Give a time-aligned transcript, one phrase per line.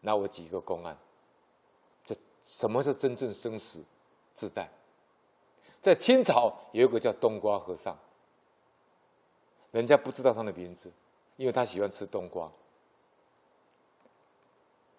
[0.00, 0.96] 那我举一个公案，
[2.04, 3.82] 这什么是真正生死
[4.34, 4.68] 自在？
[5.80, 7.96] 在清朝有一个叫冬瓜和尚，
[9.70, 10.90] 人家不知道他的名字，
[11.36, 12.50] 因为他喜欢吃冬瓜。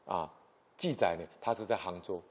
[0.05, 0.33] 啊，
[0.77, 2.21] 记载呢，他是在杭州，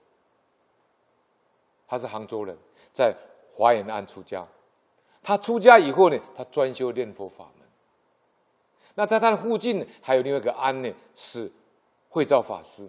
[1.87, 2.57] 他是杭州人，
[2.93, 3.15] 在
[3.55, 4.47] 华严庵出家。
[5.23, 7.69] 他出家以后呢，他专修念佛法门。
[8.95, 11.53] 那在他的附近还有另外一个庵呢，是
[12.09, 12.89] 慧照法师。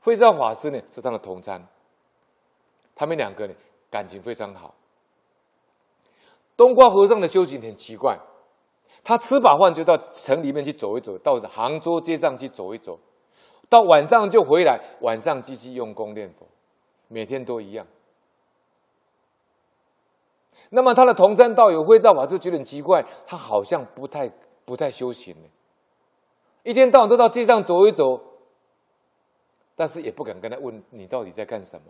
[0.00, 1.66] 慧照法师呢是他的同参，
[2.94, 3.54] 他们两个呢
[3.90, 4.74] 感情非常好。
[6.56, 8.18] 冬瓜和尚的修行很奇怪，
[9.04, 12.98] 他吃饱饭就到城里面去走一走，到杭州街上去走一走。
[13.68, 16.46] 到晚上就回来，晚上继续用功念佛，
[17.08, 17.84] 每天都一样。
[20.70, 24.30] 那么他的同参道友慧照法就觉得很奇怪，他好像不太
[24.64, 25.48] 不太修行呢，
[26.62, 28.20] 一天到晚都到街上走一走，
[29.76, 31.80] 但是也不敢跟他问你到底在干什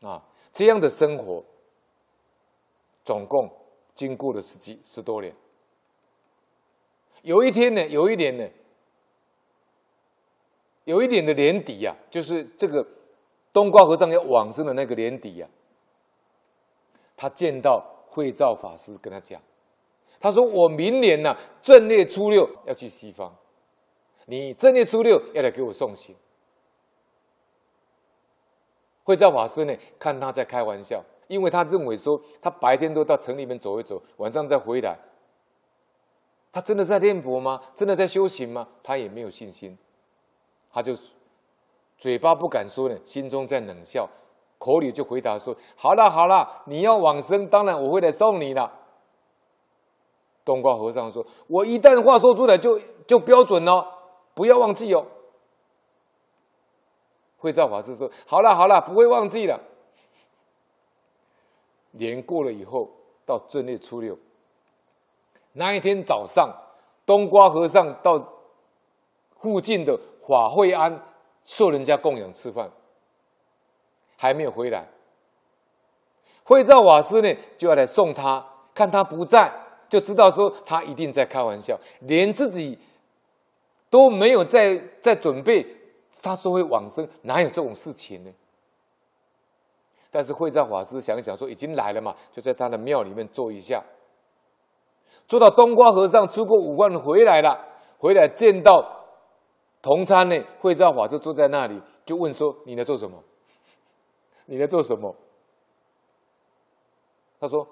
[0.00, 0.22] 么啊？
[0.52, 1.42] 这样的生活，
[3.04, 3.50] 总共
[3.94, 5.34] 经过了十几十多年。
[7.22, 8.48] 有一天呢，有一年呢。
[10.84, 12.82] 有一点的年底呀、啊，就是这个
[13.52, 15.52] 冬瓜和尚要往生的那个年底呀、啊，
[17.14, 19.38] 他见到慧照法师，跟他讲，
[20.18, 23.36] 他说：“我明年呢、正月初六要去西方，
[24.28, 26.14] 你正月初六要来给我送行。”
[29.04, 34.98] 慧照法师呢，看他在开玩笑，因为他认为说他白天都到城里面走一走，晚上再回来，
[36.52, 37.62] 他真的在念佛吗？
[37.74, 38.68] 真的在修行吗？
[38.82, 39.78] 他也没有信心。
[40.70, 40.92] 他就
[41.96, 44.06] 嘴巴不敢说呢，心中在冷笑，
[44.58, 48.70] 口里就回答说：“好了好了，你要往生，当然我会来送你了。”
[50.44, 53.97] 冬瓜和尚说：“我一旦话说出来就，就就标准了，
[54.38, 55.04] 不要忘记哦。”
[57.38, 59.60] 慧照法师说：“好了好了，不会忘记了。”
[61.90, 62.88] 年过了以后，
[63.26, 64.16] 到正月初六
[65.54, 66.54] 那一天早上，
[67.04, 68.32] 冬瓜和尚到
[69.40, 69.98] 附近的。
[70.28, 71.02] 法会庵
[71.42, 72.70] 受人家供养吃饭，
[74.14, 74.86] 还没有回来。
[76.44, 79.50] 慧照法师呢就要来送他，看他不在，
[79.88, 82.78] 就知道说他一定在开玩笑，连自己
[83.90, 85.66] 都没有在在准备。
[86.22, 88.30] 他说会往生，哪有这种事情呢？
[90.10, 93.84] 但是慧照法师想想说已经来了嘛，就在他的庙里面坐一下，
[95.28, 97.66] 坐到冬瓜和尚吃过午饭回来了，
[97.98, 98.96] 回来见到。
[99.80, 103.22] 同参呢，慧照法师坐在那里，就问说：“你在做什么？
[104.46, 105.14] 你在做什么？”
[107.38, 107.64] 他说：“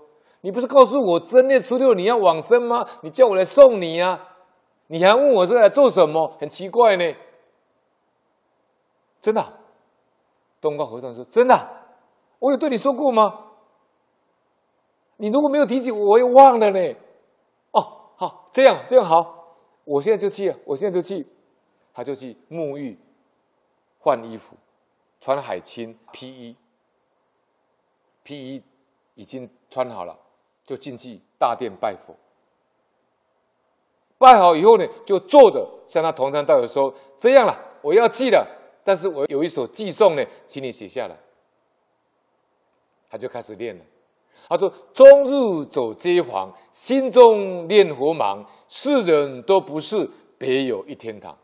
[0.43, 2.87] 你不是告诉我正月初六你要往生吗？
[3.03, 4.36] 你叫我来送你呀、啊，
[4.89, 6.29] 你还问我说来做什么？
[6.41, 7.05] 很奇怪呢。”
[9.21, 9.59] 真的，
[10.61, 11.55] 冬瓜和尚说：“真的，
[12.39, 13.45] 我有对你说过吗？
[15.17, 16.95] 你如果没有提起，我也忘了呢。”
[17.73, 21.27] 哦，好，这样这样好，我现在就去，我现在就去。
[21.93, 22.99] 他就去沐浴、
[23.99, 24.55] 换衣服、
[25.19, 26.57] 穿海青披衣，
[28.23, 28.63] 披衣
[29.15, 30.15] 已经穿好了，
[30.67, 32.15] 就进去大殿拜佛。
[34.19, 38.47] 拜好以后呢，就坐着向他同参道友说：“这样了，我要去了，
[38.83, 41.17] 但是我有一首偈颂呢，请你写下来。”
[43.11, 43.85] 他就开始念了。
[44.49, 51.37] 他说：“终日走街坊，心中念佛忙，世人都不是，别有一天堂。”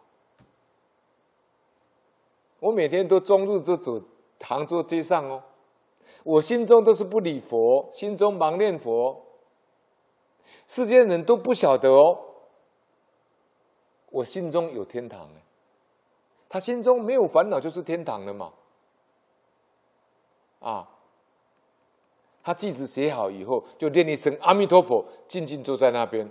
[2.60, 4.00] 我每天都终日就走
[4.40, 5.42] 杭州街上哦，
[6.24, 9.20] 我心中都是不理佛，心中忙念佛。
[10.68, 12.18] 世间人都不晓得哦，
[14.12, 15.42] 我心中有天堂哎，
[16.48, 18.52] 他心中没有烦恼就是天堂了嘛。
[20.60, 20.88] 啊，
[22.44, 26.30] 他句子写好以后，就念一声阿弥陀佛，静静坐在那边。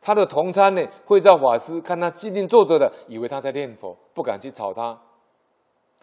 [0.00, 5.00] 他的同参呢，慧照法师看他静静坐着的，以为他在念佛，不敢去吵他。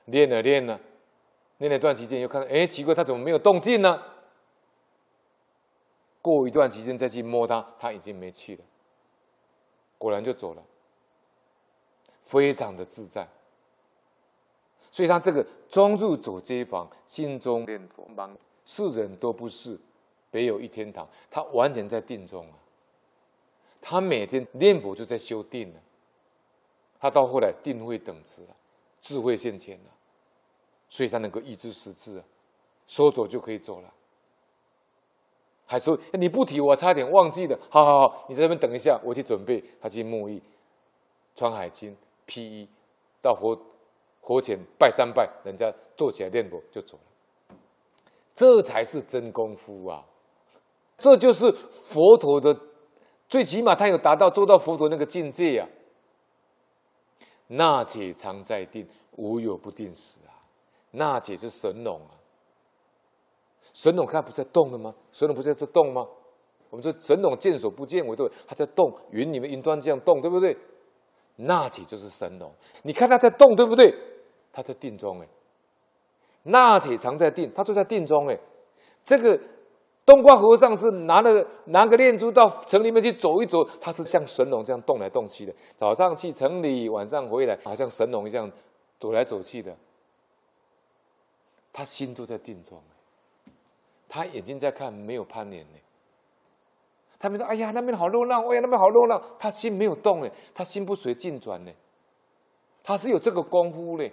[0.06, 0.80] 念了念了，
[1.58, 4.02] 念了一段时间，又看，哎，奇怪，他怎么没有动静呢？
[6.22, 8.64] 过一段时间再去摸他，他已经没气了。
[10.00, 10.64] 果然就走了，
[12.24, 13.28] 非常的自在。
[14.92, 18.36] 所以他这个装入左街坊，心中念佛，忙
[18.66, 19.78] 世人都不是，
[20.32, 21.08] 别有一天堂。
[21.30, 22.58] 他完全在定中啊。
[23.80, 25.80] 他每天念佛就在修定了，
[27.00, 28.56] 他到后来定慧等持了，
[29.02, 29.92] 智慧现前了，
[30.90, 32.26] 所以他能够一知十字啊，
[32.88, 33.94] 说走就可以走了。
[35.70, 37.56] 还说你不提，我差点忘记了。
[37.70, 39.64] 好好好，你在这边等一下，我去准备。
[39.80, 40.42] 他去沐浴，
[41.36, 41.94] 穿海巾
[42.26, 42.68] 披衣，
[43.22, 43.56] 到佛
[44.24, 47.56] 佛前拜三拜，人家坐起来念佛就走了。
[48.34, 50.04] 这才是真功夫啊！
[50.98, 52.60] 这就是佛陀的，
[53.28, 55.70] 最起码他有达到做到佛陀那个境界呀、啊。
[57.46, 58.88] 那且常在定，
[59.18, 60.34] 无有不定时啊！
[60.90, 62.18] 那且是神龙啊！
[63.74, 64.94] 神龙看不是在动了吗？
[65.12, 66.08] 神龙不是在这动吗？
[66.70, 68.38] 我们说神龙见首不见尾，对不对？
[68.48, 70.56] 它在动，云里面云端这样动，对不对？
[71.38, 72.52] 那岂就是神龙，
[72.84, 73.94] 你看它在动，对不对？
[74.52, 75.28] 它在定中哎。
[76.44, 78.38] 那且常在定，它就在定中哎。
[79.04, 79.40] 这个
[80.06, 85.54] 冬瓜和尚是拿了拿个念珠到城里面去走一走，他是像神龙这样动来动去的。
[85.78, 88.52] 早上去城里，晚上回来，好像神龙一样
[89.00, 89.76] 走来走去的。
[91.72, 92.82] 他心都在定中，
[94.10, 95.78] 他眼睛在看，没有攀岩呢。
[97.20, 98.42] 他们说：“哎呀，那边好热闹！
[98.50, 101.72] 哎呀，那边好热闹！”他心没有动呢，他心不随境转呢。
[102.84, 104.12] 他是有这个功夫嘞。